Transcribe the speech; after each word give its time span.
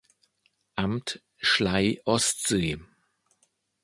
Amt 0.77 1.21
Schlei-Ostsee 1.37 2.79